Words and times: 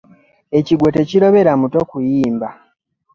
Ekigwo 0.59 0.87
tekirobera 0.95 1.51
muto 1.61 1.79
kuyimba. 1.89 2.49